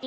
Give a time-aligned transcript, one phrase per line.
[0.00, 0.04] ス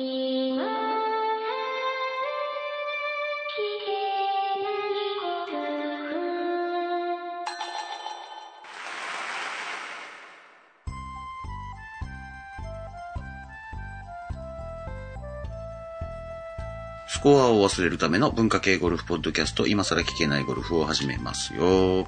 [17.22, 22.06] コアを忘れるための文化系ゴルフポッドキャスト、今更聞けないゴルフを始めますよ。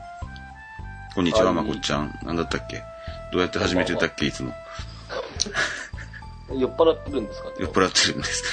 [1.15, 2.19] こんにちは、はいまこっちゃん。
[2.23, 2.83] なんだったっけ？
[3.31, 4.25] どうやって始めてたっけ？
[4.25, 4.55] いつも。
[6.59, 7.49] 酔っ払ってるんですか？
[7.59, 8.45] 酔っ払ってるんです。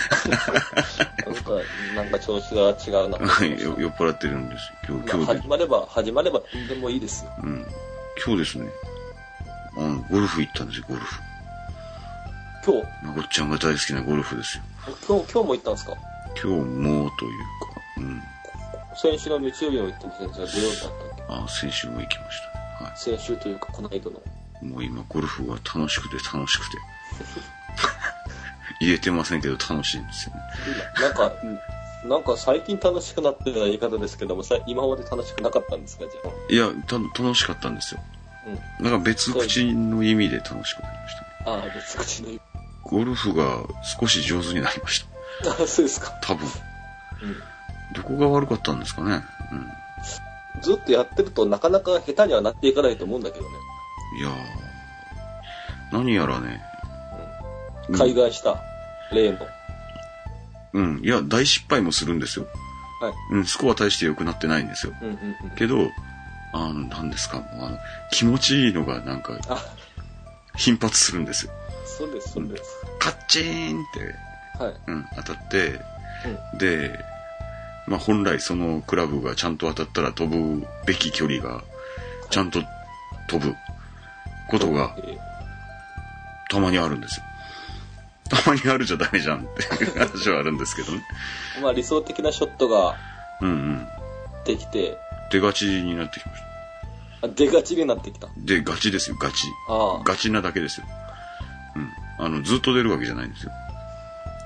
[1.26, 1.52] なんか、
[1.96, 3.18] なんか調子が違うな。
[3.18, 4.72] はい、よ酔っ払ってるんです。
[4.88, 7.32] 今日、まあ、今日で始、まれば、始まれば何でもいいですよ。
[7.44, 7.66] うん。
[8.26, 8.70] 今日ですね、
[9.78, 11.22] あの、ゴルフ行ったんですよ、ゴルフ。
[12.66, 14.64] 今日、まこっちゃんが大好きなゴルフですよ。
[15.08, 15.94] 今日、今日も行ったんですか？
[16.42, 17.32] 今日もという
[17.66, 18.22] か、うん。
[18.96, 22.42] 先週の日曜日も行ってませんじゃあ土曜日だったっあ先週も行きまし
[22.80, 22.88] たね。
[22.88, 24.22] はけ先週というか、この間の。
[24.62, 24.66] い。
[24.66, 26.78] もう今、ゴルフが楽しくて楽しくて。
[28.82, 30.42] 言えてませんけど楽しいんですよね。
[31.00, 31.60] なんか、うん
[32.04, 36.32] なんか最近楽しくなってるような言い方ですけども、さ今まで楽しくなかったんですかじゃあ？
[36.52, 38.02] いや、た楽しかったんですよ。
[38.80, 38.86] うん。
[38.86, 41.28] なんか別口の意味で楽しくなりましたね。
[41.46, 42.42] ああ、別口の言い
[42.86, 43.60] ゴルフが
[44.00, 45.06] 少し上手になりまし
[45.44, 45.52] た。
[45.52, 46.12] あそうですか。
[46.24, 46.48] 多分。
[46.48, 46.50] う
[47.28, 47.36] ん。
[47.94, 49.22] どこが悪かったんですかね。
[50.64, 53.52] ずっとやってるとなかなか下手にはなっていかないと思うんだけどね。
[54.14, 54.20] うん。
[54.20, 56.64] いやー、何やらね、
[57.90, 58.60] うん海外した、
[59.12, 59.38] 例の。
[60.74, 61.02] うん。
[61.04, 62.48] いや、大失敗もするんですよ。
[63.02, 63.14] はい。
[63.32, 64.94] うん、スコア大して良くなってないんですよ。
[65.02, 65.56] うんうんうん。
[65.56, 65.90] けど、
[66.54, 67.78] あの、何ですか、もうあの、
[68.12, 69.64] 気持ちいいのがなんか、あ、
[70.56, 71.52] 頻発するんですよ。
[71.86, 72.64] そうです、そうです。
[73.00, 74.74] カッチーンって、はい。
[74.88, 75.80] うん、当たって、
[76.58, 77.00] で、
[77.88, 81.64] まあ本来そのクラブがちゃんと当たったら飛ぶべき距離が、
[82.30, 82.62] ちゃんと
[83.28, 83.56] 飛ぶ
[84.50, 85.18] ことがえ
[86.50, 87.26] たまにあるんですよ。
[88.32, 91.04] たまにあるじゃダメじゃんっていう話はあるんですけどね。
[91.60, 92.96] ーまあ理想的なショットが
[93.42, 93.88] うんうん。
[94.46, 94.98] できて、
[95.32, 96.42] 出がちになってきまし
[97.22, 97.28] た。
[97.28, 98.28] あ出がちになってきた。
[98.38, 99.48] で、ガチですよ、ガチ。
[99.68, 100.04] ああ。
[100.04, 100.88] ガチなだけですよ。
[101.76, 102.26] うん。
[102.26, 103.52] あの、ずっと出るわけじゃないんですよ。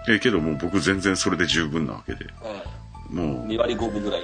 [0.09, 2.25] え、けどもう僕全然それで十分なわけで。
[2.25, 4.21] はいも2割5分ぐらい。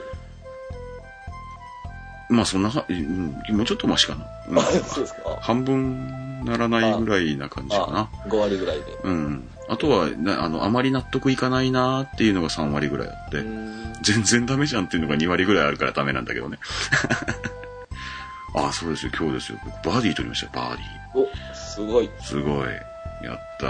[2.29, 4.25] う、まあそんなは、うんもうちょっとマシかな。
[4.49, 5.21] うんあ そうですか。
[5.25, 8.09] あ半分ならないぐらいな感じかな。
[8.11, 8.85] あ5割ぐらいで。
[9.03, 9.47] うん。
[9.71, 13.37] あとは、なあの、あまり納得いかないなーっていうのが3割ぐらいあって。
[14.01, 16.57] 全然ダメじゃんっていうのが2割ぐらいあるからダメなんだけどね。
[18.53, 19.59] ああ、そうですよ、今日ですよ。
[19.63, 20.85] 僕バーディー取りましたよ、バーディ
[21.19, 22.05] お、すごい。
[22.07, 22.21] ー。
[22.21, 22.69] すごい。
[23.23, 23.67] やった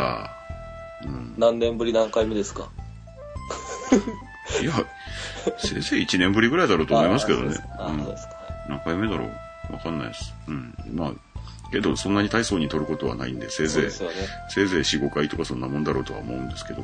[1.05, 1.07] ー。
[1.07, 1.35] うん。
[1.37, 2.67] 何年ぶり何回目ですか？
[4.61, 4.73] いや、
[5.59, 7.55] せいぜい1年ぶりぐらいだろうと思いますけどね。
[7.77, 8.33] ああ、そうですか。
[8.65, 8.75] うん。
[8.75, 9.25] 何回目だろ
[9.69, 10.33] うわかんないです。
[10.47, 10.73] うん。
[10.93, 11.11] まあ、
[11.71, 13.89] けど、そんなに大層に取ることはないんで、せいぜい、ね。
[14.49, 16.83] せいぜい4、5回とかそんなもんだろうとは思うんですけど。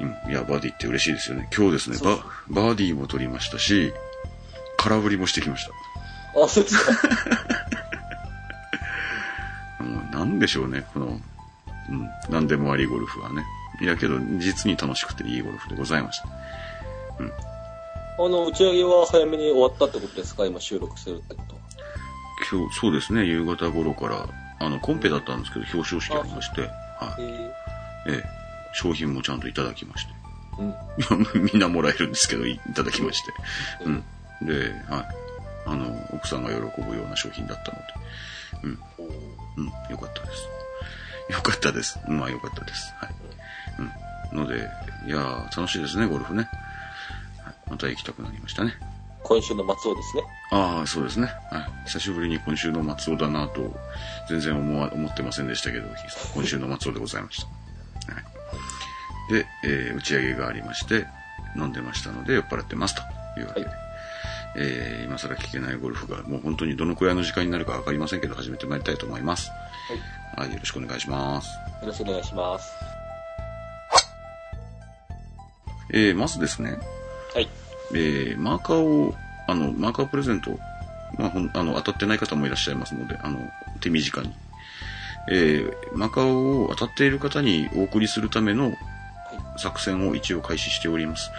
[0.00, 0.06] うん。
[0.06, 0.30] うん。
[0.30, 1.48] いや、バーディーって嬉しいですよね。
[1.56, 2.18] 今日ですね、バ、
[2.62, 3.92] バーディーも取りましたし、
[4.76, 5.72] 空振りもしてきました。
[6.42, 6.92] あ、そうですか。
[9.84, 11.20] もうなんでしょうね、この、
[11.90, 13.44] うん、なんでもありゴルフはね。
[13.80, 16.28] いやけど、実に楽しくていいゴルフでございました。
[18.16, 20.46] あの、打ち上げは早めに終わったってことですか？
[20.46, 21.60] 今収録してるってことは。
[22.50, 24.28] 今日、そうですね、夕方頃から、
[24.60, 27.22] あの、コンペだったんですけど、表彰式ありまして、はい。
[27.22, 27.50] え
[28.06, 28.24] ええ、
[28.72, 30.12] 商品もちゃんといただきまして。
[30.58, 31.44] ー、うん。
[31.52, 33.32] みんなもらえるんですけど、いいただきまして。
[33.84, 34.04] うん。
[34.42, 35.06] で、はい。
[35.66, 37.84] あの、奥さんが喜ぶような商品だったので、
[38.62, 38.78] うん。
[39.56, 40.48] うん、よかったです。
[41.32, 41.98] よかったです。
[42.06, 42.94] まあよかったです。
[42.98, 43.14] はい。
[44.32, 44.38] うん。
[44.44, 44.68] ので、
[45.06, 46.48] いやー楽しいですね、ゴルフね。
[47.42, 48.74] はい、また行きたくなりましたね。
[49.24, 50.22] 今週の松尾ですね。
[50.50, 51.26] ああ、そうですね。
[51.50, 51.88] はい。
[51.88, 53.74] 久しぶりに今週の松尾だなと、
[54.28, 55.88] 全然思わ、思ってませんでしたけど、
[56.34, 57.40] 今週の松尾でございまし
[58.06, 58.12] た。
[58.14, 59.32] はい。
[59.32, 61.06] で、えー打ち上げがありまして、
[61.56, 63.66] 飲んでましたので酔っ払ってますというわけで。
[63.66, 63.76] はい
[64.56, 69.50] えー今更聞けないゴルフがもう本当にどのくらいの時間になるかわかりませんけど、始めてまいりたいと思います。
[70.36, 70.52] はい。
[70.52, 71.48] よろしくお願いします。
[71.80, 72.72] よろしくお願いします。
[75.92, 76.78] えーまずですね、
[77.34, 77.48] はい。
[77.94, 79.14] えーマーカーを、
[79.46, 80.58] あの、マーカープレゼント、
[81.18, 83.38] まあ、ほんあの、当たってない方もいらっしゃいますので、あの、
[83.80, 84.32] 手短に。
[85.30, 88.74] えーマーカーを当たっている方にお送りするための
[89.56, 91.30] 作戦を一応開始しております。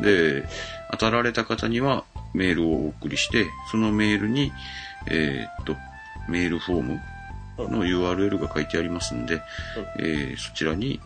[0.00, 0.44] で、
[0.92, 4.52] 当たられた方にはメールをお送りして、そのメールに、
[5.08, 5.76] えーっと、
[6.28, 7.00] メールフォーム
[7.58, 9.40] の URL が書いてありますんで、
[9.98, 11.00] えーそちらに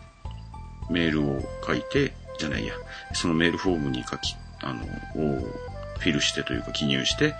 [0.89, 2.73] メールを書いて、じゃないや、
[3.13, 4.83] そのメールフォームに書き、あの、
[5.21, 5.47] を
[5.99, 7.35] フィルしてというか記入して、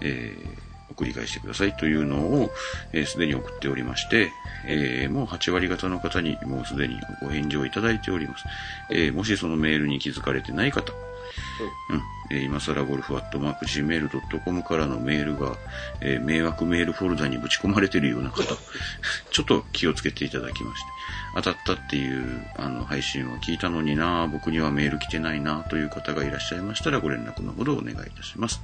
[0.00, 2.50] えー送り返してくださいというのを、
[2.92, 4.30] えーすでに送っておりまして、
[4.66, 8.44] えーもう8割方の方にもうすでにご返事をいただいております。
[8.90, 12.36] えーもしそのメールに気づかれてない方、うん。
[12.36, 15.56] えー今更ゴルフアットマーク Gmail.com からのメールが、
[16.02, 18.42] えー迷惑メールフォルダにぶち込まれてるような方、
[19.32, 20.88] ちょっと気をつけていただきまして、
[21.34, 28.60] 当たったっていう、あの、配信を聞いたのにな僕にはメール来てないなという方がいらっしゃいましたら、ご連絡のほどお願いいたします。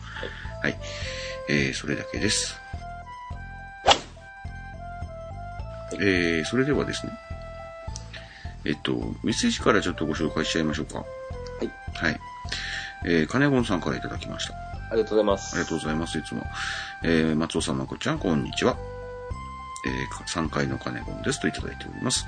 [0.62, 0.76] はい。
[1.49, 2.61] えーそれだけです。
[5.94, 7.12] えーそれではですね、
[8.67, 8.93] えっと、
[9.23, 10.99] メッセージからちょっとご紹介しちゃいましょうか。
[10.99, 11.05] は
[11.62, 11.71] い。
[11.94, 12.21] はい。
[13.06, 14.55] えー、金ゴンさんからいただきました。
[14.91, 15.55] ありがとうございます。
[15.55, 16.44] ありがとうございます、いつも。
[17.03, 18.76] えー、松尾さん、まこちゃん、こんにちは。
[19.88, 22.26] えー、3階の金ゴンですといただいております。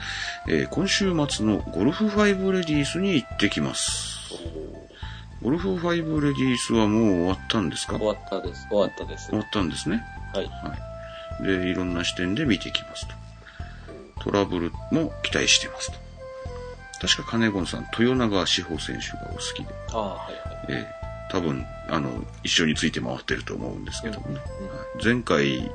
[0.48, 4.18] えー、今週末のゴルフ5レディースに行ってきます。
[5.42, 7.96] ゴルフ5レディースはもう終わったんですか？
[7.98, 8.66] 終わったです。
[8.68, 9.28] 終わったです。
[9.28, 10.02] 終わったんですね。
[10.34, 10.46] はい。
[10.46, 10.76] は
[11.40, 11.42] い。
[11.46, 13.14] で、いろんな視点で見てきますと。
[14.24, 15.98] トラブルも期待してますと。
[17.06, 20.66] 確か金ゴンさん、豊永志保選手がお好きで、ああ、はいはい。
[20.68, 21.00] えー
[21.32, 24.40] 多分、あの、一緒について回ってると思うんですけどもね。
[24.60, 25.70] うんはい前回、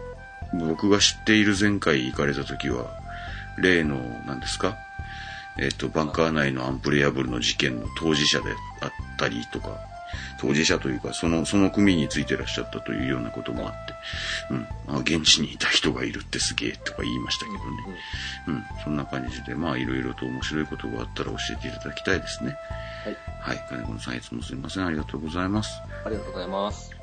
[0.60, 3.00] 僕が知っている前回行かれた時は、
[3.57, 4.78] 例の、何ですか？
[5.57, 9.80] えっ、と、バンカー内のアンプレイアブルの事件の当事者であったりとか、
[10.38, 13.94] 当事者というか、その、その組についてらっしゃったというようなこともあって、
[14.52, 14.68] うん。
[14.96, 17.63] あ、現地にいた人がいるってすげえとか言いましたけどね。
[18.48, 18.63] うん。
[18.84, 22.56] そんな感じで、まあ、いろいろと面白いことがあったら教えていただきたいですね。
[23.40, 23.57] はい。
[23.57, 23.66] はい。
[23.69, 24.86] 金子さん、いつもすいません。
[24.86, 25.81] ありがとうございます。
[26.06, 26.94] ありがとうございます。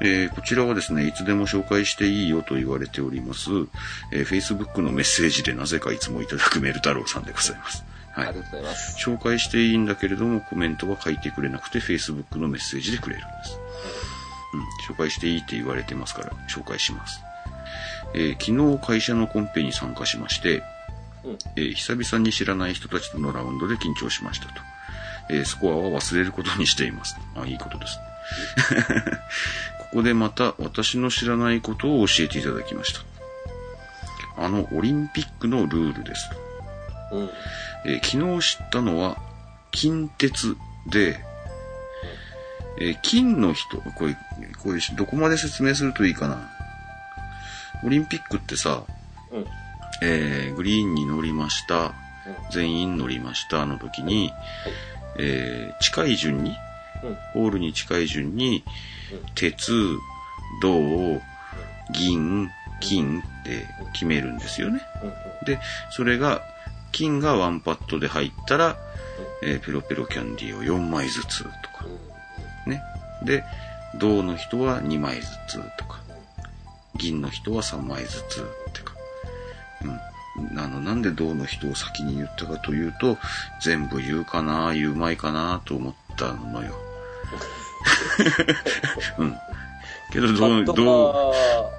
[0.00, 3.50] えーこちらはですね、いつでも紹介していいよと言われております、
[4.12, 7.84] えー Facebook のメッセージでなぜかいつもいただくメル太郎さんでございます。
[8.12, 8.38] はいあり。
[8.38, 8.96] がとうございます。
[8.98, 13.58] 紹介していいんだけれども、コメントは書いてくれなくて、Facebook のメッセージでくれるんです。
[14.88, 17.20] うん、紹介していいって言われてますから、紹介します。
[18.14, 20.62] えー昨日会社のコンペに参加しまして、
[21.24, 21.38] うん。
[21.56, 24.52] えー久々に知らない人たちとのラウンドで緊張しましたと。
[25.30, 27.16] えースコアは忘れることにしています。
[27.34, 27.98] あ、いいことです。
[29.75, 33.00] ここでまた私の知らないことを教えていただきました。
[34.38, 36.30] あの、オリンピックのルールです
[37.10, 37.16] と。
[37.16, 37.30] うん。
[37.86, 39.16] えー昨日知ったのは、
[39.70, 40.56] 近鉄
[40.90, 41.18] で、
[42.78, 44.16] えー金の人、これ、
[44.62, 46.50] これ、どこまで説明するといいかな。
[47.84, 48.84] オリンピックってさ、
[49.32, 49.46] うん。
[50.02, 51.92] えーグリーンに乗りました、うん
[52.50, 54.32] 全員乗りましたの時に、
[55.18, 56.56] えー近い順に、
[57.02, 57.14] うん。
[57.32, 58.64] ホールに近い順に、
[59.34, 59.98] 鉄、
[60.60, 61.20] 銅、
[61.92, 62.50] 銀、
[62.80, 64.80] 金って決めるんですよね。
[65.44, 65.58] で、
[65.90, 66.42] それが、
[66.92, 68.76] 金がワンパットで入ったら、
[69.42, 71.86] えーペロペロキャンディーを4枚ずつとか、
[72.66, 72.82] ね。
[73.22, 73.44] で、
[73.98, 76.00] 銅の人は2枚ずつとか、
[76.96, 78.94] 銀の人は3枚ずつってか、
[79.84, 80.58] うん。
[80.58, 83.18] あの、なんで銅の人を先に言ったかというと、
[83.62, 86.74] 全部言うかな、言うまいかなと思ったのよ。
[89.18, 89.36] うん。
[90.12, 91.32] けど、パ銅、ッド銅、が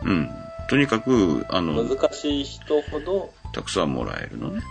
[0.03, 0.29] うん。
[0.69, 4.61] とにかく、あの、難しい人ほど、たくさんもらえるのね。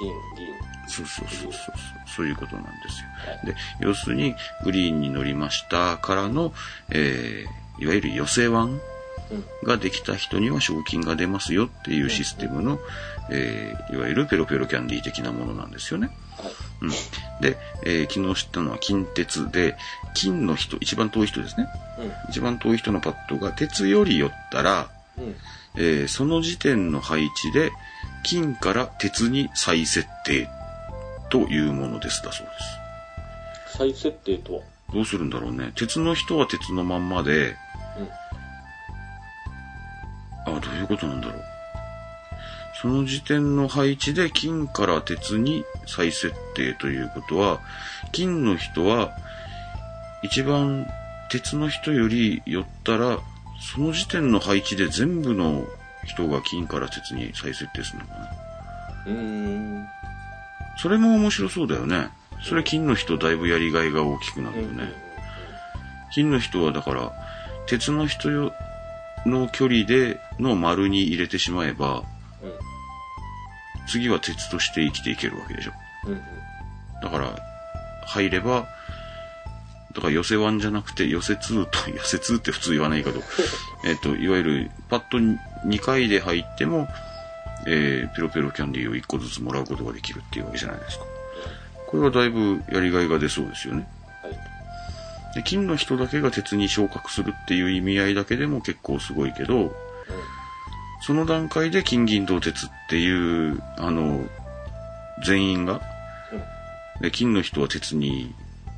[0.00, 0.74] 金、銀。
[0.86, 1.74] そうそうそうそうそう。
[2.16, 3.08] そういうことなんですよ。
[3.34, 6.52] はいで、要するに、グリーンに乗りましたからの、
[6.90, 8.80] えー、いわゆる寄せワン
[9.30, 9.44] うん。
[9.66, 12.78] ができた人には賞金が出ますよっていうシステムの、
[13.30, 16.10] えー、いわゆるペロペロキャンディー的なものなんですよね。
[16.38, 16.52] はい。
[16.82, 16.90] うん。
[17.40, 19.76] で、えー昨日知ったのは金鉄で、
[20.14, 21.66] 金の人、一番遠い人ですね。
[22.28, 25.24] 一番遠い人のパットが鉄より寄ったら、うん。
[25.24, 25.36] うん。
[25.76, 27.72] えーその時点の配置で、
[28.22, 30.48] 金から鉄に再設定
[31.30, 32.52] というものですだそうで
[33.72, 33.78] す。
[33.78, 34.60] 再設定とは？
[34.92, 35.72] どうするんだろうね。
[35.74, 37.56] 鉄の人は鉄のまんまで、
[40.46, 41.42] あ、どういうことなんだろう。
[42.84, 47.62] その時点の配置で金から鉄に再設定ということは、
[48.12, 49.16] 金の人は
[50.22, 50.86] 一番
[51.30, 53.20] 鉄の人より寄ったら、
[53.74, 55.64] その時点の配置で全部の
[56.04, 58.26] 人が金から鉄に再設定するのかな。
[59.06, 59.86] うーん。
[60.76, 62.10] それも面白そうだよね。
[62.42, 64.92] それ金の人だいぶやりがいが大きくなるよね。
[66.12, 67.12] 金の人はだから、
[67.66, 68.52] 鉄の人よ
[69.24, 72.02] の距離での丸に入れてしまえば、
[73.86, 75.72] 次は鉄として生きていけるわけでしょ。
[76.06, 76.12] うん。
[76.12, 76.20] うん。
[77.02, 77.36] だから、
[78.06, 78.66] 入れば、
[79.94, 83.22] だから寄せ1じゃなくて寄せ2と、寄せ2 って普通言わないけど、
[83.86, 86.88] えっと、いわゆるパット2回で入っても、
[87.66, 91.04] えー、ペロペロキャンディーを1個ずつもらうことができるっていうわけじゃないですか。
[91.86, 93.86] これはだいぶやりがいが出そうですよね。
[94.22, 94.32] はい。
[95.36, 99.74] で金の人だけが鉄に昇格するっていう意味合いだけでも結構すごいけど、
[101.06, 104.24] その段階で金銀銅鉄っていう、あの、
[105.26, 105.82] 全員が、
[107.00, 108.34] で金の人は鉄に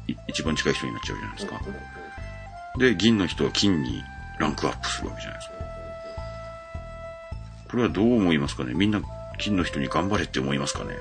[0.09, 1.61] い一番近い人になっちゃうじゃないですか。
[2.79, 4.03] で、銀の人は金に
[4.39, 5.55] ランクアップするわけじゃないですか。
[7.71, 8.75] これはどう思いますかね？
[8.75, 9.01] みんな
[9.39, 10.95] 金の人に頑張れって思いますかね？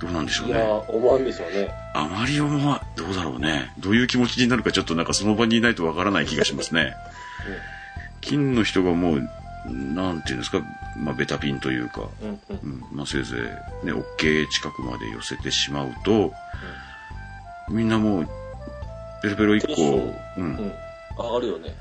[0.00, 1.70] どうなんでしょういや思わんでしょうね。
[1.94, 3.72] あまり思わ、どうだろうね。
[3.78, 6.94] どういう気持ちになるかちょっとなんかその場にいないとわからない気がしますね。
[8.22, 9.28] 金の人がもう、
[9.70, 10.62] なんていうんですか、
[10.96, 12.38] まあベタピンというか、うんうん。
[12.62, 13.36] うん、まあせいぜ
[13.82, 16.32] いね、OK 近くまで寄せてしまうと、
[17.68, 18.28] みんなもう、
[19.22, 20.52] ペロペロ1個、テンションう、うん。
[20.54, 20.72] ん。
[21.18, 21.74] 上がるよね。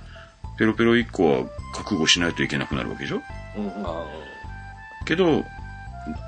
[0.58, 3.22] ペロペロ1個は覚悟しないといけなくなるわけでしょ？
[3.58, 4.06] うん、あ
[5.06, 5.44] けど、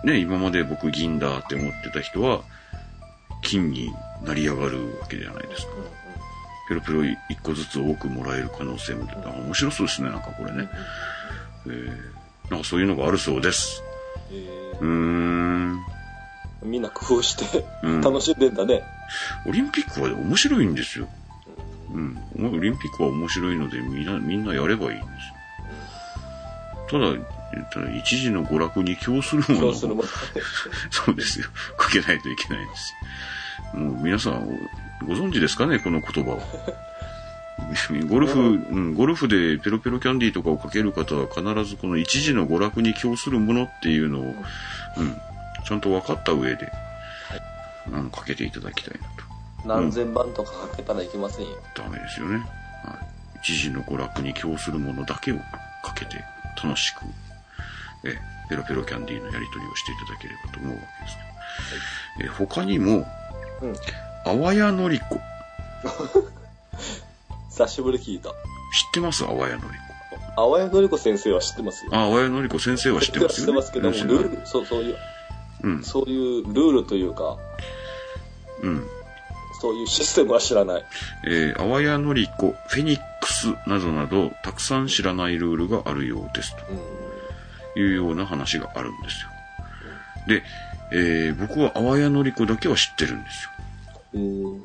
[0.03, 2.41] ね、今まで僕銀だって思ってた人は、
[3.41, 3.93] 金に
[4.23, 5.73] なり上がるわけじゃないですか。
[6.67, 9.29] ペロペロ1個ずつ多くもらえる可能性も出た。
[9.29, 10.69] 面白そうですね、なんかこれね。
[11.67, 13.83] えー、なんかそういうのがあるそうです。
[14.31, 14.43] うんうん。
[14.43, 14.47] え
[14.79, 15.73] うーん。
[16.63, 18.83] ー、みんな工夫してうん楽しんでんだね。
[19.45, 21.07] オリンピックは面白いんですよ。
[21.93, 22.17] うん。
[22.37, 25.09] オリンピックは面白いので、みんな、みんなやればいいんですよ。
[26.89, 27.13] ただ、
[27.71, 30.09] ただ一時の娯楽に供するものをそうするもの。
[30.89, 31.45] そうですよ。
[31.77, 32.93] かけないといけないんです
[33.73, 33.79] よ。
[33.79, 34.47] もう皆さん、
[35.07, 36.41] ご存知ですかね、この言葉を。
[38.07, 38.45] ゴルフ、う
[38.79, 44.23] ん、ゴルフでペロペロキャンディーとかをかける方は必ずこの一時の娯楽に供するものっていうのを、
[44.97, 45.21] うん、
[45.65, 46.71] ちゃんと分かった上で、
[47.87, 49.67] あの、かけていただきたいなと。
[49.67, 51.57] 何千番とかかけたらいけませんよ。
[51.75, 52.37] ダメですよね。
[52.37, 52.47] はい。
[53.43, 56.23] 一時の娯楽に供するものだけをかけて
[56.61, 57.01] 楽しく、
[58.03, 58.17] え、
[58.49, 61.17] ペロペロキャンディーのやり取りをしていただければと思うわけです
[62.17, 62.43] けど。
[62.43, 63.05] え、他にも、
[63.61, 63.75] うん。
[64.25, 65.19] あわやのりこ。
[67.49, 68.29] 久しぶり聞いた。
[68.29, 68.35] 知っ
[68.93, 69.23] てます？
[69.25, 69.67] あわやのり
[70.35, 71.91] あわやのりこ先生は知ってますよ。
[71.91, 71.97] こ。
[71.97, 73.43] あ、あわやのりこ先生は知ってますよね。
[73.43, 74.97] 知ってますけども、うんルール、そう、そういう、
[75.61, 75.83] うん。
[75.83, 77.37] そういうルールというか、
[78.61, 78.87] うん。
[79.61, 80.85] そういうシステムは知らない。
[81.27, 86.77] えー、あわやのりこ、フェニックスなどなど、たくさん知らないルールがあるようですうん。
[87.73, 89.29] というような話があるんですよ。
[90.27, 90.43] で、
[90.91, 93.49] えー、僕はあわやのりこだけは知ってるんですよ。
[94.13, 94.63] うん。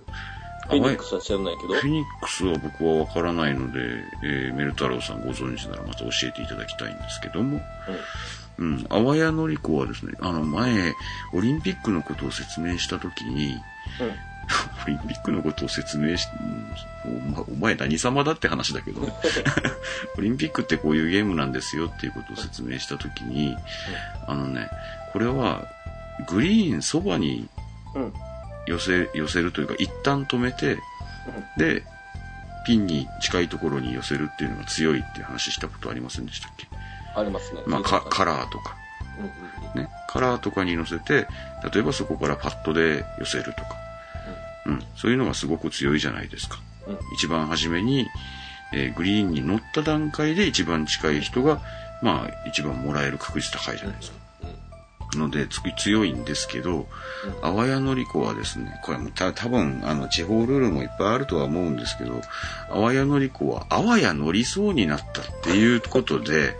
[0.68, 3.80] フェニックスは知らないけど、フェニックスは僕はわからないので、
[4.22, 7.60] えーメル太郎さんご存知ならまた教えていただきたいんですけども、
[8.58, 10.92] うん、あわやのりこはですね、あの前、
[11.32, 13.54] オリンピックのことを説明したときに、
[14.00, 14.12] うん。
[14.84, 16.68] オリンピックのことを説明し、うん
[17.36, 19.12] お前何様だって話だけどね。
[20.18, 23.56] オリンピックってこういうゲームなんですよっていうことを説明したときに、
[24.26, 24.68] あのね、
[25.12, 25.66] これは
[26.26, 27.48] グリーンそばに
[27.94, 28.02] うん。
[28.02, 28.12] うん。
[28.68, 30.78] 寄せ、寄せるというか、一旦止めて、
[31.56, 31.82] で、
[32.66, 36.68] ピンに近いところに寄せるっていうのが強いっていう話したことありませんでしたっけ？
[37.14, 37.62] ありますね。
[37.66, 38.76] まあ、カカララーとか。
[39.74, 39.88] ね。
[40.08, 41.26] カラーとかに乗せて、
[41.72, 43.76] 例えばそこからパッドで寄せるとか、
[44.66, 44.82] うん。
[44.96, 46.58] そういうのがすごく強いじゃないですか。
[46.86, 46.98] うん。
[47.14, 48.06] 一番初めに、
[48.72, 51.60] えーグリーンに乗った段階で一番近い人が、
[52.02, 54.17] まあ、一番もらえる確率高いじゃないですか。
[55.16, 56.86] ので、つ強いんですけど、
[57.42, 62.20] あわやのりこはですね、これもた多分あの地方ルールもいっぱいあるとは思うんですけど、
[62.70, 66.54] あわやのりこはあわや乗りそうになったっていうことで、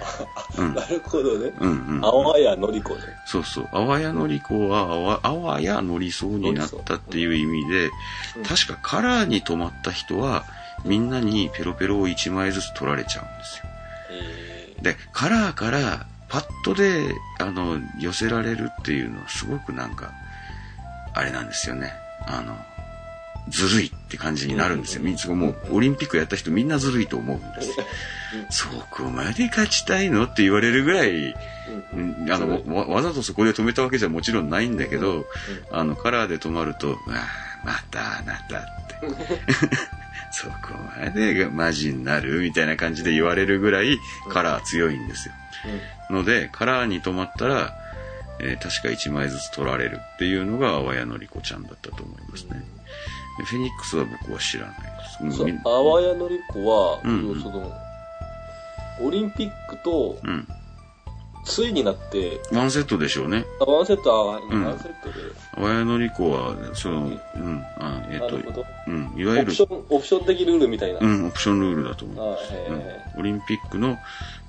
[0.56, 1.52] うん、なるほどね。
[1.60, 2.04] うん、うん。
[2.04, 3.00] あわやのりこね。
[3.26, 3.68] そうそう。
[3.72, 7.90] あわやのりこはあわ、あわや乗りそうになったっていう意味で、うん
[8.44, 10.44] 確かカラーに止まった人は、
[10.84, 13.64] みんなにペロペロを1枚ずつ取られちゃうんですよ。
[14.12, 14.50] えー
[14.82, 20.12] で、カラーからパッドで、あの、寄せられるっていうのはすごくなんか、
[21.12, 21.92] あれなんですよね。
[22.26, 22.56] あの、
[23.48, 25.02] ずるいって感じになるんですよ。
[25.02, 27.72] みんなもう、オリンピックやった人みんなずるいと思うんです。
[28.50, 31.34] そこまで勝ちたいのって言われるぐらい、
[32.30, 35.26] あのわわざとそこで止めたわけじゃもちろんないんだけど、
[35.72, 37.26] あのカラーで止まると、あ
[37.64, 39.96] あ、またあなたって。
[40.30, 43.98] そこまでがマジになるみたいな感じで言われるぐらい
[44.28, 45.34] カラー強いんですよ。
[46.10, 47.74] ので、カラーに止まったら、
[48.40, 52.62] えー確か1枚ずつ取られるっていうのがあわやのりこちゃんだったと思いますね。
[53.38, 54.86] でフェニックスは僕は知らないで
[55.18, 55.24] す。
[55.24, 56.64] うんそうみんあわやのりこ
[56.94, 57.72] は、うんうんその、
[59.00, 60.48] オリンピックと、うん。
[61.44, 63.44] ついになって、ワンセットでしょうね。
[63.60, 65.14] あワンセットは、んワンセットで、
[65.56, 68.36] あわやのりこは、その、うん、あえっ、と。
[68.86, 71.00] うん、いわゆるオプシ、ョン、オプション的ルールみたいな。
[71.00, 72.34] うん、オプションルールだと思う。
[72.34, 72.38] あ
[72.70, 73.98] うんえオリンピックの、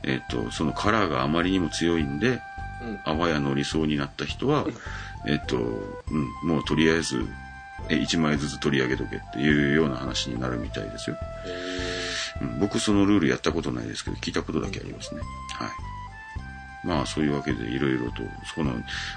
[0.03, 4.65] えっ、と、そのカラーがあまりにも強いんで、ーうんあわや乗りそうになった人は、
[5.27, 7.25] えっ、と、うん、もうとりあえず、
[7.89, 11.17] え1枚ずつ取り上げとけっていうような話になるみたいですよ。
[12.41, 15.21] うん、僕そのルールやったことないですけど、聞いたことだけありますね。
[15.53, 15.69] はい。
[16.83, 18.23] まあそういうわけでいろいろと、
[18.55, 18.73] その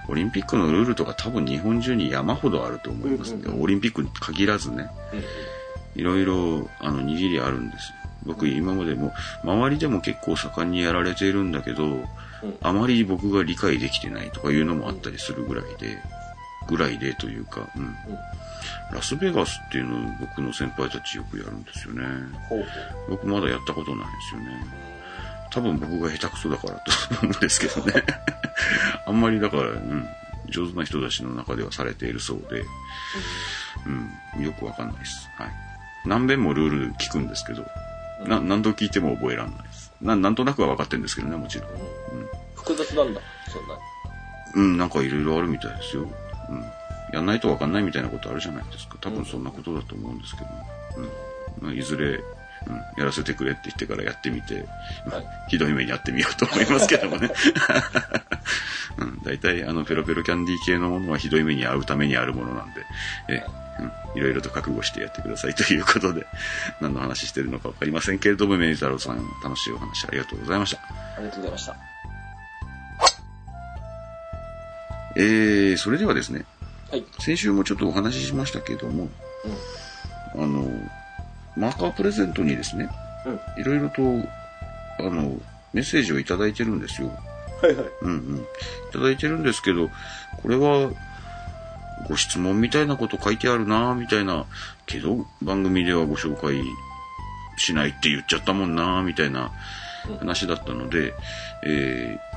[0.08, 4.88] オリンピックのルールとか多分日本中に山ほどあると思いますんうんオリンピックに限らずね。
[5.96, 7.94] いろいろ、あの、握りあるんですよ。
[8.26, 12.04] 僕今までも、周りでも結構盛んにやられているんだけど、
[12.62, 15.98] あまり僕が理解できてないとかいうのもあったりするぐらいで、
[16.66, 17.94] ぐらいでというか、うん。
[18.92, 22.02] ラスベガスっていうのを僕の先輩たちよくやるんですよね。
[23.08, 24.93] 僕まだやったことないですよね。
[25.54, 26.92] 多分僕が下手くそだからと
[27.22, 28.02] 思うんですけどね。
[29.06, 30.08] あんまりだから、うん、
[30.48, 32.64] 上手な人たちの中ではされているそうで、
[34.36, 35.30] うん、よくわかんないです。
[35.36, 35.48] はい。
[36.04, 37.64] 何遍もルール聞くんですけど、
[38.26, 39.92] な何度聞いても覚えられないです。
[40.02, 41.68] ななんとなくは分かってるんですけどね、もちろん。
[42.56, 43.78] 複雑なんだ、そんな。
[44.56, 46.02] うん、なんかいろいろあるみたいですよ。
[46.48, 46.64] うん。
[47.12, 48.96] やんないと分かんないみたいなことあるじゃないですか。
[49.00, 50.48] 多分そんなことだと思うんですけど、
[50.96, 51.10] うん。
[51.60, 52.20] まあ、いずれ、
[52.66, 54.64] うん、やらせてくれって言ってからやってみて、はい
[55.48, 57.30] ひどい目に遭ってみようと思いますけどもね。
[58.96, 62.86] うん、大体、あの、ペロペロキャンディー系のものはひどい目に遭うためにあるものなんで、
[63.28, 63.44] え、
[64.14, 66.26] うん、いろいろと覚悟してやってくださいということで、
[66.80, 70.82] 何の話してるのかわかりませんけれども、メニ太郎さん、楽しいお話ありがとうございました。
[70.82, 71.76] ありがとうございました。
[75.16, 76.44] えー、それではですね、
[76.90, 77.04] はい。
[77.20, 79.08] 先週もちょっとお話ししましたけども、
[80.34, 80.68] あの、
[81.56, 82.88] マーカープレゼントにですね、
[83.26, 83.60] うん。
[83.60, 84.02] いろいろと、
[84.98, 85.36] あの、
[85.72, 87.08] メッセージをいただいてるんですよ。
[87.62, 87.86] はいはい。
[88.02, 88.36] うんうん。
[88.38, 88.40] い
[88.92, 89.90] ただいてるんですけど、
[90.42, 90.90] これは、
[92.08, 94.46] ご質問みたいなこと書いてあるなみたいな、
[94.86, 96.60] けど、番組ではご紹介
[97.56, 99.52] しないって言っちゃったもんなみたいな
[100.18, 101.14] 話だったので、
[101.64, 102.34] えー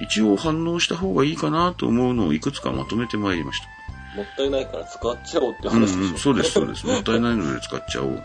[0.00, 3.66] 一応反応した方がいいかなと思うのをいくつかまとめてまいりました。
[4.14, 6.12] もったいないから使っちゃおうってうん話でしょ。
[6.12, 6.86] うん、そうです、そうです。
[6.86, 8.22] もったいないので使っちゃおうなんで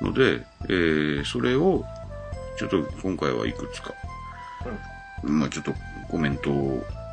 [0.00, 0.04] す。
[0.04, 1.84] ので、えーそれを、
[2.58, 3.94] ちょっと今回はいくつか、
[5.22, 5.74] まあちょっと
[6.10, 6.50] コメント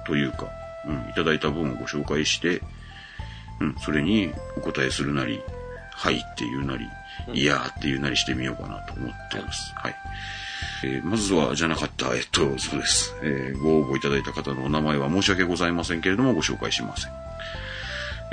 [0.05, 0.47] というか、
[0.88, 2.61] うん、いただいた分をご紹介して、
[3.59, 5.41] うん、それにお答えするなり、
[5.91, 6.87] はいっていうなり、
[7.33, 9.74] いやーっていうなりしてみようかなと思っています。
[9.75, 9.96] はい。
[10.83, 13.15] えーまずは、じゃなかった、えっと、そうです。
[13.21, 17.11] えーご応募いただいた方のお名前は申し訳ございませんけれども、ご紹介しません。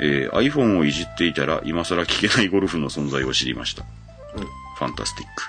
[0.01, 3.83] えー iPhone をいじっていたら、今更聞けないゴルフの存在を知りました。
[4.35, 4.43] うん。
[4.43, 5.43] ファンタスティック。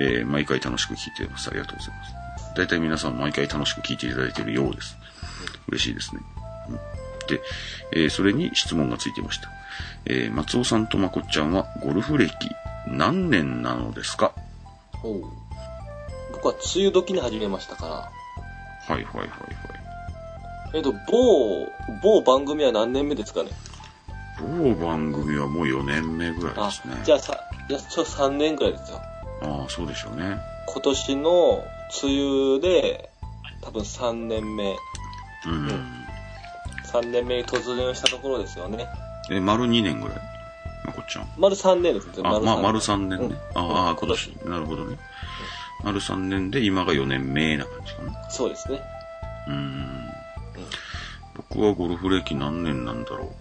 [0.00, 1.48] えー毎回楽しく聞いています。
[1.48, 2.14] ありがとうございます。
[2.56, 4.96] 大体皆さん毎回楽しく聞いていただいているようです。
[5.68, 6.20] 嬉しいですね。
[6.68, 6.74] うん、
[7.28, 7.40] で、
[7.92, 9.48] えーそれに質問がついていました。
[10.06, 12.30] えー松尾さんとまこっちゃんはゴルフ歴
[12.88, 14.32] 何年なのですか？
[16.44, 17.92] 僕は梅雨時に始めましたから。
[17.94, 18.10] は
[18.88, 19.28] いはいはいはい。
[20.74, 21.66] えっと、某、
[22.02, 23.50] 某番組は何年目ですかね？
[24.38, 27.38] 某番組はもう4年目ぐらいあですね。、じゃあさ、
[27.70, 29.00] いや、ちょ、3年くらいですよ。
[29.42, 30.36] ああ、そうでしょうね。
[30.66, 31.64] 今年の
[32.02, 32.12] 梅
[32.56, 33.10] 雨で、
[33.62, 34.76] 多分3年目、
[35.46, 35.68] うん。
[36.92, 38.86] 3年目に突入したところですよね。
[39.30, 40.18] え、丸2年ぐらい？
[40.84, 41.28] まこっちゃん。
[41.38, 42.12] 丸3年ですね。
[42.24, 43.36] あ、まあ、丸三3年ね。
[43.54, 44.28] うんああ、うん今年。
[44.44, 44.98] なるほどね。
[45.84, 48.30] 丸3年で今が4年目な感じかな。
[48.30, 48.80] そうですね。
[49.46, 50.08] うーん。
[51.34, 53.32] 僕はゴルフ歴何年なんだろ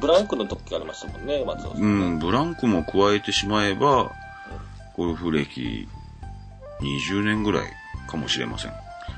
[0.00, 1.80] ブランクの時がありましたもんね、松尾さう。
[1.80, 4.12] うん、ブランクも加えてしまえば、
[4.96, 5.88] ゴルフ歴
[6.80, 7.70] 20年ぐらい
[8.08, 8.72] かもしれません。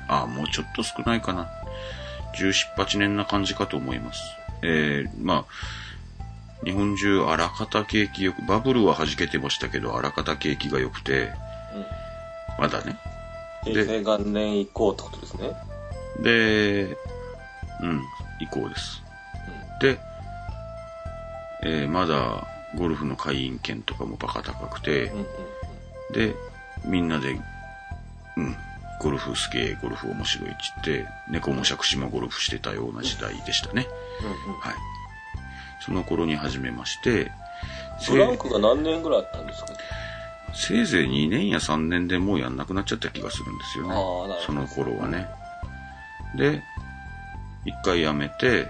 [0.07, 1.49] ああ、もうちょっと少ないかな。
[2.39, 4.21] 17、8年な感じかと思います。
[4.61, 11.33] えー、まあ、日本中、あらかた景気よく、バブルは弾けてましたけど、あらかた景気が良くて、
[12.57, 12.97] まだね。
[13.65, 13.73] うん。
[13.73, 15.53] 平成元年以降ってことですね。
[16.21, 16.97] で、
[17.81, 18.01] うん、
[18.39, 19.03] 以降です。
[19.81, 19.99] で、
[21.63, 25.19] えーまだゴルフの会員権とかもバカ高くてうん。
[25.19, 25.25] う、ん。
[26.13, 26.35] で、
[26.85, 28.55] みんなで、うん、
[28.99, 33.87] ゴルフすげえ、ゴルフ面白いっつって、猫も杓子もゴルフしてたような時代でしたね。
[34.21, 34.53] うん。
[34.53, 34.59] うん。
[34.59, 34.73] はい。
[35.85, 37.31] その頃に始めまして、
[37.99, 39.69] せブランクが何年ぐらいあったんですか？
[40.59, 43.93] せいぜい2年や3年でもうやんなくなっちゃった気がするんですよね。
[44.45, 45.27] その頃はね。
[46.35, 46.63] で、
[47.65, 48.67] 一回やめて、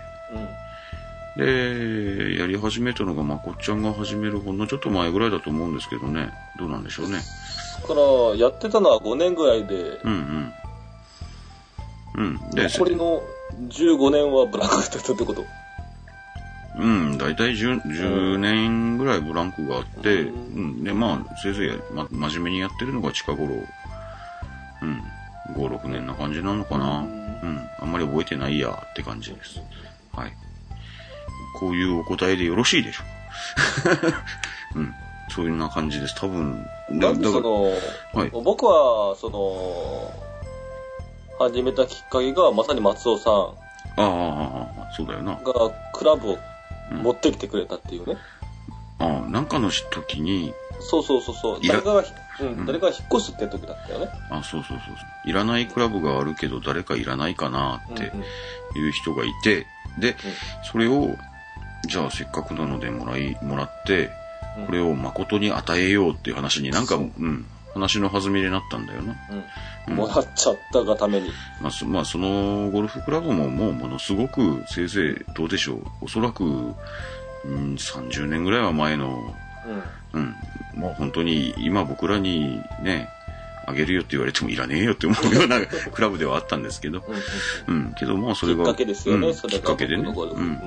[1.38, 1.46] うん。
[1.46, 6.32] で、やり始めたのがまこっちゃんが始めるほんのちょっと前ぐらいだと思うんですけどね。
[6.60, 7.20] どうなんでしょうね。
[7.82, 8.02] だから、
[8.36, 10.54] やってたのは5年ぐらいで、うん
[12.16, 12.26] うん。
[12.26, 12.50] うん。
[12.52, 13.22] で、残りの
[13.70, 15.46] 15年はブランクだったってこと？
[16.80, 20.84] うん、だいたい 10, 10年ぐらいブランクがあって、ううん。
[20.84, 23.56] で、まあ、せいぜい、ま、真面目にやってるのが近頃、
[24.82, 25.02] うん、
[25.56, 27.02] 5、6年な感じなのかな。
[27.02, 27.70] ううんん。
[27.80, 29.60] あんまり覚えてないやって感じです。
[30.14, 30.34] はい。
[31.60, 33.04] こういうお答えでよろしいでしょ
[34.76, 34.78] う。
[34.80, 34.94] うん。
[35.30, 36.16] そういうな感じです。
[36.16, 36.64] 多分。
[36.90, 37.64] なんでその、
[38.14, 40.12] はい僕は、その、
[41.40, 43.44] 始めたきっかけが、まさに松尾さんあ
[43.98, 45.34] あああ、ああそうだよな。
[45.34, 45.54] が
[45.94, 46.38] クラブを
[46.92, 48.18] 持ってきてくれたっていうね。
[49.00, 51.60] ああ、なんかの時に、そうそうそうそう。
[51.62, 54.10] いら誰かがひ、うん、誰かが引っ越すって時だったよね。
[54.30, 55.30] あそうそうそうそう。
[55.30, 58.26] いらないクラブがあるけど誰かいらないかなってうんうん
[58.80, 59.66] いう人がいて、
[60.00, 60.16] で、
[60.72, 61.16] それを、
[61.88, 64.10] じゃあせっかくなのでもらい、もらって、
[64.66, 67.46] これを誠に与えようっていう話になんか、うん、
[67.78, 69.16] 話の弾みになったんだよな。
[69.88, 69.96] うん。
[69.96, 71.32] もらっちゃったがために。
[71.62, 75.84] まあ、そまあ、そのゴルフクラブももうものすごく、せいぜいどうでしょう。
[76.02, 76.48] おそらく、う
[77.48, 79.34] ん、30年ぐらいは前の、
[80.14, 80.24] うん。
[80.76, 83.10] うん、もう本当に今僕らにね、
[83.68, 85.60] あげるよって言われてもいらねえよって思うような
[85.92, 87.04] クラブではあったんですけど、
[87.68, 88.64] うんけどまあそれが。
[88.64, 89.60] きっかけですよね、うんそれが。
[89.60, 90.04] きっかけでね。
[90.04, 90.58] うん。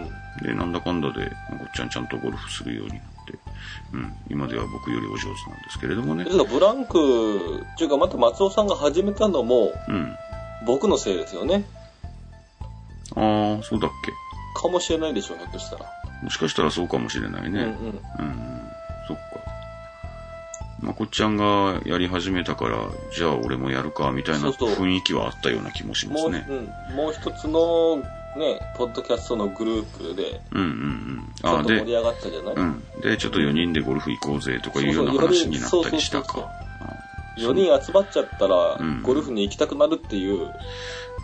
[0.43, 3.20] で、なんだかんだで、ごっちゃんちゃんとゴルフするようになって、
[3.93, 10.17] うん、今では僕よりお上手なんですけれどもねブランク、っていうかまた松尾さんが始めたのも、うん。
[10.67, 11.65] 僕のせいですよね。
[13.17, 14.13] ああ、そうだっけ。
[14.61, 15.87] かもしれないでしょう、ひょっとしたら。
[16.23, 17.51] もしかしたらそうかもしれないね。
[17.51, 17.67] うんうん。
[17.67, 18.63] うん、
[19.09, 19.23] そっか。
[20.81, 22.79] まこっちゃんがやり始めたから、
[23.15, 26.47] じゃあ俺もやるか、みたいなそうそう雰囲気はあったような気もしまもう、すね。
[26.49, 28.05] うん、もう一つの、ね、
[28.77, 31.33] ポッドキャストのグループで、うんうんうん。
[31.37, 32.85] ちょああ、で、っと盛り上がったじゃない、うん。
[33.01, 36.51] で、ちょっと4人でゴルフ行こうぜとかいうような話になったりしたか。
[37.37, 40.51] ?4 人集まっちゃったら、うんゴルフに行きたくなるっていう、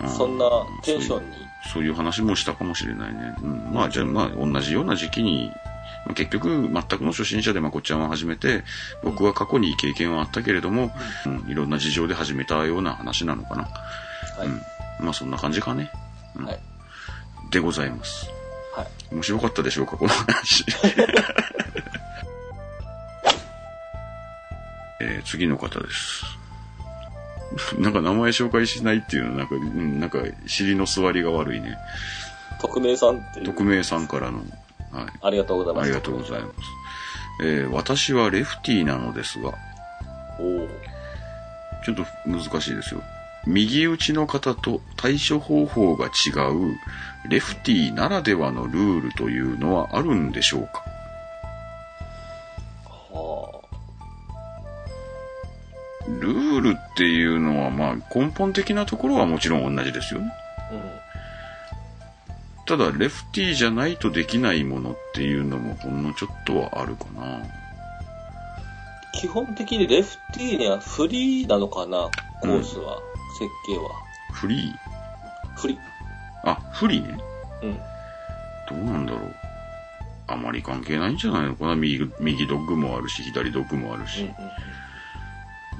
[0.01, 0.49] あそんな
[0.83, 1.37] テンションに。
[1.73, 3.35] そういう話もしたかもしれないね。
[3.43, 3.71] うん。
[3.73, 5.51] まあ、じゃあ、まあ、同じような時期に、
[6.07, 8.63] まあ結局、全くの初心者でまこっちゃんは始めて、
[9.03, 10.93] 僕は過去に経験はあったけれども、
[11.27, 13.63] うん、いろんな事情で始めたような話なのかな。
[13.63, 14.47] はい。
[14.47, 14.61] うん。
[15.05, 15.91] まあ、そんな感じかね。
[16.37, 16.59] うんはい。
[17.51, 18.36] でございます。
[18.77, 19.15] はい。
[19.15, 20.65] 面白かったでしょうか、この話。
[25.01, 26.25] えー次の方です。
[27.81, 31.77] なんか名前紹介しないっていうのは、なんか、うんなんか、尻の座りが悪いね。
[32.61, 33.47] 匿名さんっていう。
[33.47, 34.47] 匿名さんからの、はい。
[35.23, 35.85] ありがとうございます。
[35.85, 36.55] ありがとうございます。
[37.45, 39.53] えー私はレフティーなのですが、
[40.39, 40.69] おお。
[41.85, 43.03] ちょっと難しいですよ。
[43.47, 46.11] 右打ちの方と対処方法が違
[46.51, 46.77] う
[47.29, 50.85] レフティーならではのルールというのはあるんでしょうか？
[53.13, 53.67] はあ
[56.09, 60.33] ルールっていうのはまあ根本的なところはもちろん同じですよね。
[60.73, 60.81] うん。
[62.67, 67.45] ただレフティーじゃないとできないものっていうのもほんのちょっとはあるかな。
[69.15, 72.11] 基本的にレフティーにはフリーなのかな
[72.43, 73.01] コースは、
[73.39, 73.91] 設計は？
[74.33, 75.57] フリー？
[75.57, 75.79] フリー。
[76.45, 77.19] あ、フリーね。
[77.63, 77.75] うん。
[78.69, 79.35] どうなんだろう。
[80.29, 81.55] あまり関係ないんじゃないの？
[81.55, 81.77] かな。
[81.77, 84.29] 右、右ドッグもあるし、左ドッグもあるうんし。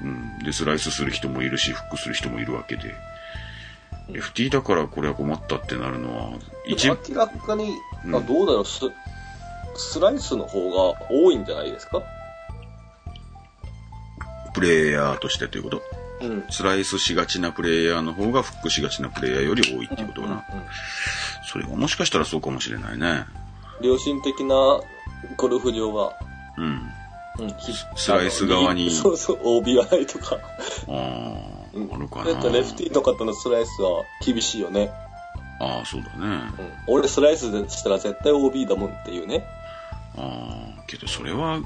[0.03, 0.39] うん。
[0.41, 2.95] で、スライスする人もいるし、フックする人もいるわけで。
[4.09, 8.83] FT だからこれは困ったってなるのは、一明らかに、うんあどうだろうス、
[9.75, 12.01] スライスの方が多いんじゃないですか？
[14.55, 15.83] プレイヤーとしてということ？
[16.21, 16.45] うん。
[16.51, 20.35] スライスしがちなプレイヤーの方がフックしがちなプレイヤーより多いっていうことかな。
[20.35, 20.43] うん
[21.47, 23.25] それはもしかしたらそうかもしれないね。
[23.81, 24.81] 良心的な
[25.37, 26.13] ゴルフ場は、
[26.59, 26.83] うん。
[27.39, 30.37] うん、ひスライス側にそうそう、OB はないとか。
[30.89, 32.33] ああ、うんあるかな。
[32.33, 34.91] だってレフティーの方のスライスは厳しいよね。
[35.61, 36.27] ああ、そうだね。
[36.89, 36.95] うん。
[36.95, 39.45] 俺スライスでしたら絶対 OB だもんっていうね。
[40.17, 41.61] ああ、けどそれは、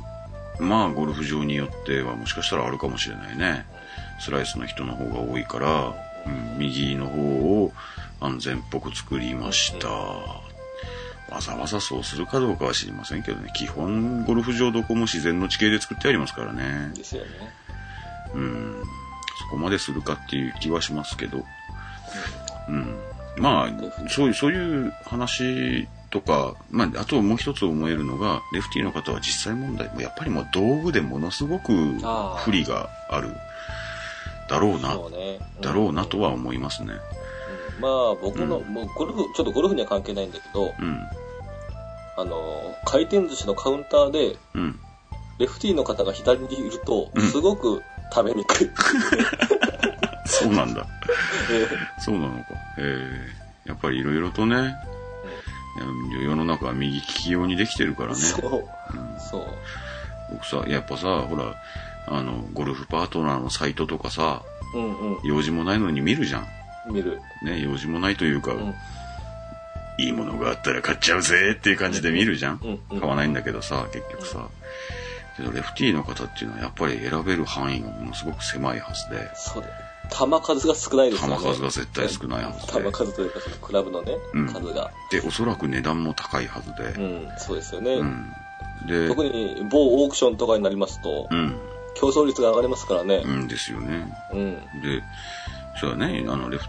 [0.59, 3.65] まあ、ゴルフ場によってはもしかしたらあるかもしれないね。
[4.21, 5.95] スライスの人の方が多いから、
[6.27, 7.21] うん、右の方
[7.65, 7.73] を
[8.21, 9.89] 安全っぽく作りました。
[9.89, 13.53] わざわざそうするかどうかは知りませんけどね。
[13.55, 16.93] 基本、ゴルフ場どこも自然の地形で作ってありますからね。
[16.95, 17.29] ですよね。
[18.35, 18.83] うん。
[19.39, 21.45] そこまでするかっていう気はしますけど。
[22.69, 22.97] うん。
[23.37, 31.73] まあ、そういう、そういう話とか、まあ、あともう一つ思えるのが、レフティーの方は実際問題、やっぱりもう道具でものすごく
[32.39, 33.31] 不利がある。
[34.51, 35.39] だろうな、そうね。
[35.59, 36.95] んだろうなとは思いますね。
[37.81, 40.99] まあ僕の、うんもうゴルフ、ちょっとゴルフには関係ないんだけど、うん。
[42.17, 44.79] あの、回転寿司のカウンターで、うん。
[45.39, 47.81] レフティーの方が左にいるとうん、すごく
[48.13, 48.71] 食べにくい。
[50.27, 50.87] そうなんだ。
[51.51, 51.67] え
[52.01, 52.45] そうなのか。
[52.79, 54.75] えー、やっぱりいろいろとね、
[56.23, 58.15] 世の中は右利き用にできてるからね。
[58.15, 59.47] ーそう、うんそう。
[60.33, 61.55] 僕さ、やっぱさ、ほら、
[62.07, 64.43] あの、ゴルフパートナーのサイトとかさ、
[64.75, 65.19] うんうん。
[65.25, 66.47] 用事もないのに見るじゃん。
[66.93, 67.21] 見る。
[67.43, 68.75] ね、用事もないというか、うん。
[69.99, 72.61] いいものがあったら買っちゃうぜっていう感じで見るじゃん。
[72.63, 74.49] うんうん買わないんだけどさ、結局さ。
[75.37, 79.75] けどレフティーの方っていうのはやっぱり選べる範囲がものすごく狭いはずで、そうだよ。
[80.11, 81.37] 球数が少ないですよね。
[81.37, 84.91] 球数が絶対少ないはずで球数というか、そのクラブのね、うん数が。
[85.11, 87.95] で、おそらく値段も高いはずで、うん、そうですよね。
[87.95, 88.33] うん。
[88.87, 91.57] で、特に某オークションとかになりますと、うん。
[91.95, 93.23] 競争率が上がりますからね。
[93.25, 94.13] うんですよね。
[94.33, 94.55] うん。
[94.83, 95.03] で、
[95.81, 96.69] そうだね、あの、レフ、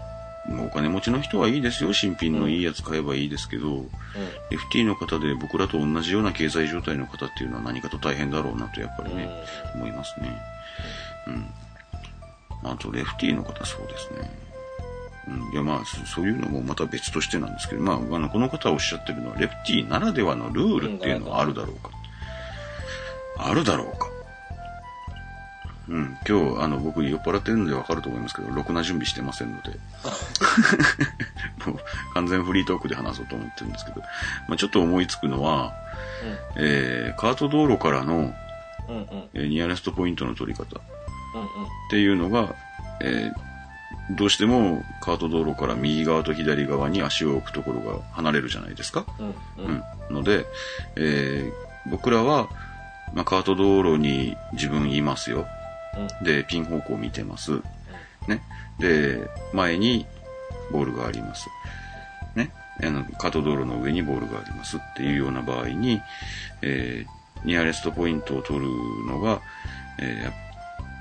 [0.60, 1.92] お金持ちの人はいいですよ。
[1.92, 3.84] 新品のいいやつ買えばいいですけど、
[4.50, 9.30] FT の方で僕らと同じような経済状態の方っていうのは何かと大変だろうなとやっぱりね、
[9.74, 10.36] 思いますね。
[11.28, 12.70] うん。
[12.70, 14.42] あと、レフティーの方そうですね。
[15.28, 21.90] うん、いやまあそそういうのもまた別としてなんですけど、まあ、あのこの方がおっしゃってるのはレフティーならではのルールっていうのはあるだろうか。
[23.38, 24.11] あるだろうか。
[25.92, 29.70] うん、今日、あの、僕酔っ払ってるんでわかると思いますけど、ろくな準備してませんので、
[31.66, 31.78] もう
[32.14, 34.00] 完全フリートークで話そうと思ってるんですけど、
[34.48, 35.74] まあ、ちょっと思いつくのは、
[36.56, 38.34] えー、カート道路からの、
[38.88, 38.96] うん。
[38.96, 39.28] うんうん。
[39.34, 40.82] えーニアレストポイントの取り方っ
[41.34, 41.48] うんうん。
[41.90, 42.54] ていうのが、
[43.02, 43.52] えー
[44.10, 49.04] どうしてもカート道路から右側と左側に足を置くところが離れるじゃないですか。
[49.18, 49.34] うんう。
[49.58, 49.82] うんん。
[50.10, 50.44] ので、
[50.96, 52.48] えー僕らは、
[53.12, 55.46] まあ、カート道路に自分いますよ。
[56.22, 57.60] で、ピン方向見てます。
[58.28, 58.42] ね。
[58.78, 60.06] で、前に
[60.70, 61.48] ボールがあります。
[62.34, 62.50] ね。
[62.82, 66.00] あの、カート道路の上にボールがありますっていうような場合に、
[66.62, 68.66] えーニアレストポイントを取る
[69.08, 69.40] のが、
[69.98, 70.52] えー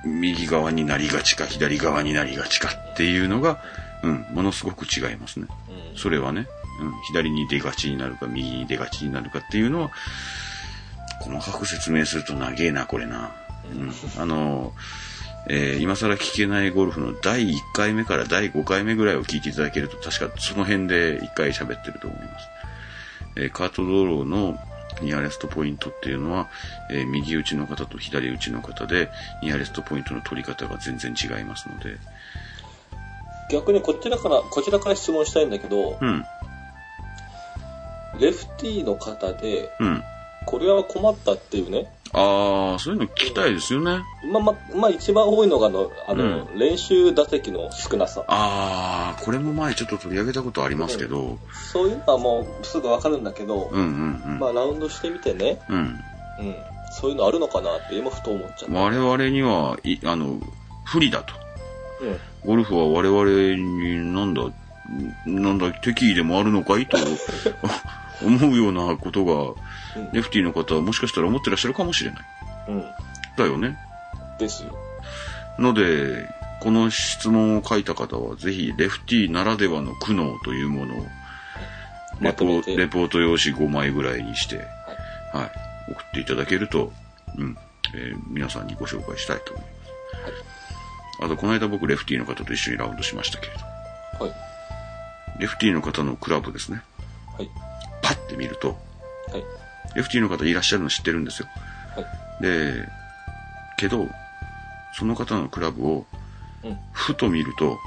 [0.04, 3.62] 右側になりがちか左側になりがちかっていうのが、
[4.04, 5.46] うん、ものすごく違いますね。
[5.70, 6.48] うんそれはね、
[6.80, 9.92] うん、左に出がちになるか右に出がちになるかっていうのは、
[11.20, 13.32] 細かく説明すると長えな、これな。
[13.72, 14.74] うん、あの、
[15.50, 22.48] えー今更聞けないゴルフの第1回目から第5回目ぐらいを聞いていただけると、確かその辺で1回喋ってると思います。
[23.38, 24.58] えーカート道路の
[25.02, 26.48] ニアレストポイントっていうのは、
[26.92, 29.10] えー右打ちの方と左打ちの方で、
[29.42, 31.98] ニアレストポイントの取り方が全然違いますので、
[33.52, 36.24] 逆にこちらから、こちらから質問したいんだけど、うん、
[38.20, 40.04] レフティーの方で、うん。
[40.46, 44.04] これは困ったっていうね、ああ、そういうの聞きたいですよね。
[44.32, 48.26] まあまあ、まあ一番多いのがあの、あの、う練習打席の少なさ。
[48.28, 51.40] ああ、これも前ちょっと取り上げたことありますけど、
[51.72, 54.40] そういうのはもうすぐわかるんだけど、うんうんうん。
[54.40, 55.78] まあラウンドしてみてね、うん。
[55.78, 56.56] うん、
[56.92, 58.74] そういうのあるのかなって今ふと思っちゃった。
[58.74, 60.40] 我々には、い、あの、
[60.86, 61.34] 不利だと。
[62.02, 64.44] うんゴルフは我々になんだ、
[65.26, 66.98] なんだ、敵意でもあるのかいと
[68.24, 69.56] 思うようなことが、うん
[70.14, 72.22] レフティーの方はもしかしたら思ってらっしゃるかもしれない。
[72.70, 72.84] うん。
[73.36, 73.78] だよね。
[74.40, 74.74] ですよ。
[75.60, 76.28] ので、
[76.62, 81.06] この質問を書いた方は、ぜひ、レフティーならではの苦悩というものを、
[82.22, 86.94] レポレポート用紙5枚ぐらいにして、はい、送っていただけると、
[87.38, 87.58] うん、
[87.96, 91.24] えー皆さんにご紹介したいと思います。
[91.24, 93.54] あと、この間僕、レフティーの方と一緒にラウンドしましたけれ
[94.20, 94.34] ど、はい。
[95.42, 96.82] レフティーの方のクラブですね、
[97.38, 97.50] はい。
[98.16, 98.78] パッて見ると、
[99.32, 99.44] はい。
[99.96, 101.48] レフティーの方いらっしゃるの知ってるんですよ。
[101.96, 102.44] はい。
[102.44, 102.88] で、
[103.78, 104.08] けど、
[104.94, 106.06] その方のクラブを、
[106.64, 106.78] うん。
[106.92, 107.78] ふと見ると、うん。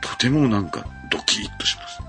[0.00, 2.00] とてもなんかドキッとします。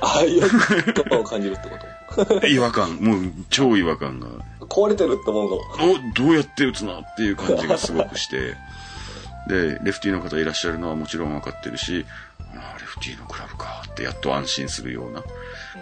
[0.00, 1.86] ああいうことを感じるってこと？
[2.46, 4.28] 違和感、もう超違和感が、
[4.60, 5.56] 壊れてるって思うの。
[5.56, 8.56] お、どうやって打つのっていう感じがすごくして、
[9.48, 12.04] で、レフティーの方いらっしゃるのはもちろん分かってるし、
[12.38, 15.22] ああ、レフティーのクラブかってやっと安心するような、う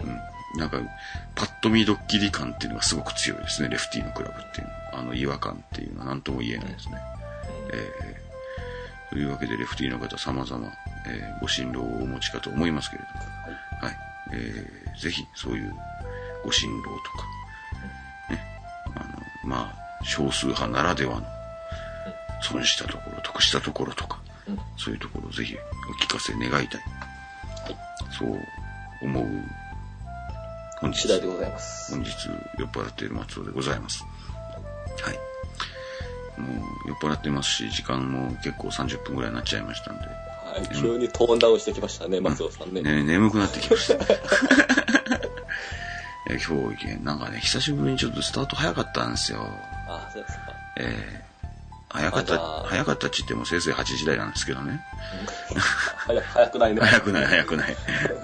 [0.07, 0.19] ん、
[0.57, 0.79] なんか、
[1.35, 4.85] パッと見ドッキリ感っていうのがすごく強いですね、レフティーのクラブっていうのは。
[4.95, 6.97] あの違和感っていうのは何とも言えないですね。
[7.73, 8.25] えー
[9.11, 10.73] というわけで、レフティーの方様々、
[11.07, 13.97] えーご心労をお持ちかと思いますけれども、はい。
[14.33, 15.75] えーぜひ、そういう
[16.45, 17.27] ご心労とか、
[18.31, 18.61] ね、
[18.97, 21.27] あの、まあ、少数派ならではの、
[22.43, 26.83] 損したところ、得したところとか、うんそういうところをぜひお聞かせ願いたい。
[28.19, 28.39] そう
[29.03, 29.27] 思う、
[30.85, 31.95] 本日、次第でございます。
[31.95, 32.11] 本日
[32.59, 34.05] 酔っ払っている松尾でございます。
[35.01, 35.15] はい。
[36.39, 40.69] もう酔っ払ってますし、時間も結構30分ぐらいになっちゃいましたんで、はい。
[40.79, 42.83] 急にトーンダウンしてきましたね、松尾さんね。
[42.83, 44.05] ね、眠くなってきました。
[46.31, 49.39] え今日、なんかね、久しぶりにちょっとスタート早かったんですよ。
[49.89, 50.43] ああ、そうですか。
[50.77, 51.34] えー
[51.95, 54.81] 早かった、早かったっちってもせいぜい8時台なんですけどね。
[55.97, 56.81] 早早くないね。
[56.81, 57.77] 早くない、早くない。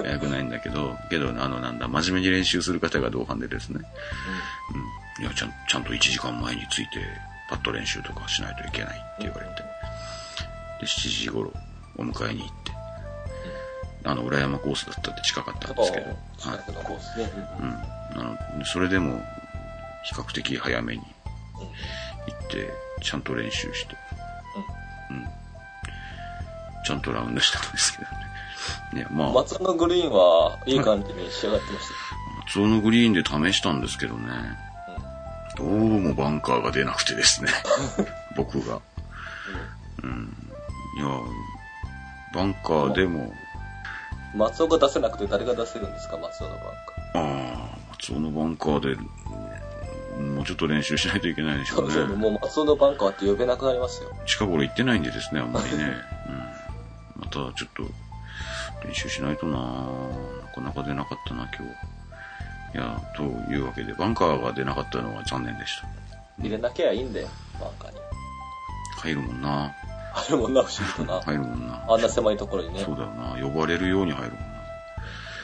[0.03, 3.81] 早くないんだけど、けど、あの、なんだ、真面目に練習する方が同伴でですね。
[5.19, 5.25] うん。
[5.25, 6.99] いや、ちゃん、ちゃんと1時間前について、
[7.49, 9.63] パッと練習とかしないといけないって言われて。
[10.81, 11.53] で、7時頃、
[11.97, 12.73] お迎えに行って。
[14.03, 16.17] あの、裏山コースだったって近かったんですけど、はい。
[16.39, 17.31] 近くのコースね。
[17.61, 18.21] うん。
[18.21, 19.23] あの、それでも、
[20.03, 21.03] 比較的早めに
[22.27, 23.97] 行って、ちゃんと練習して、
[25.11, 25.27] うん。
[26.85, 28.31] ちゃんとラウンドしたんですけどね。
[28.93, 31.87] ね、まあ、松尾のグリーンはいい感じに仕上がってまし
[32.47, 34.27] 松尾のグリーンで試したんですけどね、
[35.57, 37.51] どうもバンカーが出なくてですね、
[38.37, 38.81] 僕が。
[40.03, 40.37] うん。
[40.97, 41.07] いや、
[42.35, 43.33] バンカーでも、
[44.33, 44.39] た。
[44.39, 46.59] 松尾が出せなくて誰が出せるんですか、松尾のバン
[47.13, 47.23] カー。
[47.23, 49.11] ああ、松尾のバンカーで、うん
[50.21, 52.15] もうちょっと練習しないといけないでしょそううそう、ね。
[52.15, 54.11] もう松尾のバンカーって呼べなくなりますよ。
[54.27, 55.85] 近頃行ってないんでですね、あんまりね。
[57.17, 57.23] うん。
[57.23, 57.83] またちょっと
[58.87, 61.91] 練習しないとななかなか出なかったな、今日。
[62.73, 65.89] いや、というわけで、バンカーが出なかったのは残念でした。
[66.41, 67.29] 入れなきゃいいんだよ、
[67.61, 67.99] バンカーに。
[68.99, 69.75] 入るもんな。
[70.13, 71.21] あるもんな、不思議とな。
[71.25, 71.85] 入るもんな。
[71.89, 73.43] あんな狭いところにねそ、うだよな。
[73.43, 74.47] 呼ばれるように入るもんな。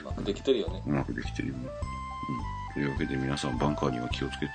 [0.02, 0.82] うまくできてるよね。
[0.86, 1.60] うまくできてるよね。
[1.64, 2.55] うん。
[2.76, 4.52] というわけで皆さんバンカーには気をつけて、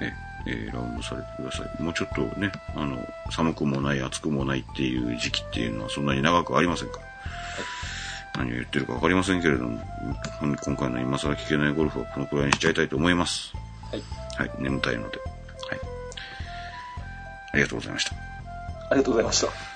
[0.00, 0.12] え、
[0.46, 1.82] えーラウンドされてください。
[1.82, 2.96] もうちょっとね、あの、
[3.32, 7.04] 寒くもない、暑くもないっていう時期っていうのはそんなに長くありませんから。
[8.36, 9.80] 何を言ってるかわかりませんけれども、
[10.42, 13.52] うん今回の今更聞けないゴルフはこのくらいにしちゃいたいと思います。
[13.90, 14.02] はい。
[14.38, 15.18] はい、眠たいので。
[15.18, 15.28] はい。
[17.54, 18.14] ありがとうございました。
[18.14, 19.73] ありがとうございました。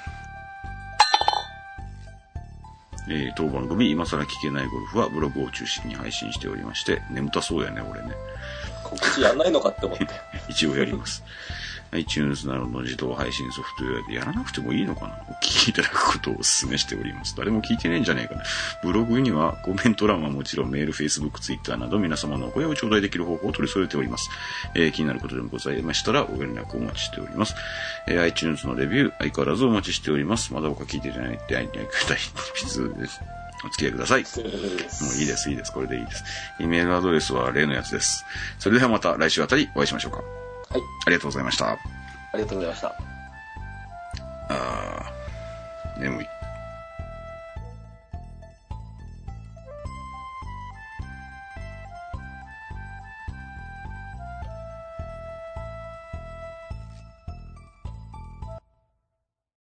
[3.11, 8.15] えー当番組、今更聞けないゴルフはブログを中心に配信しておりまして、眠たそうやね、俺ね。
[8.85, 10.07] 告知やんないのかって思って。
[10.49, 11.25] 一応やります。
[11.93, 17.35] iTunes などの自動配信ソフトウェアでやらなくてもいいのかなお聞きいただくことをお勧めしております。
[17.37, 18.43] 誰も聞いてねえんじゃねえかな。
[18.83, 24.31] ブログにはコメント欄はもちろんメール、Facebook、Twitter など皆様のお声を頂戴できる方法を取り添えております。
[24.75, 27.55] えー気になることでもございましたらご連絡お待ちしております。
[28.07, 30.53] えー iTunes のレビュー、相変わらずお待ちしております。
[30.53, 32.19] まだ他聞いていないって、会いに行きたい。
[32.55, 33.21] 必です。
[33.65, 34.23] お付き合いください。
[34.23, 34.29] も
[35.13, 35.73] ういいです、いいです。
[35.73, 36.25] これでいいです。
[36.61, 38.25] イメールアドレスは例のやつです。
[38.59, 40.48] それではまた来週あたりお会いしましょうか。
[40.71, 40.83] はい。
[41.07, 41.71] ありがとうございました。
[41.71, 41.79] あ
[42.35, 42.95] りがとうございました。
[44.51, 46.27] あー、眠い。